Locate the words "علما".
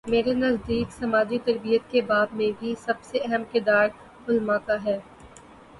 4.27-4.57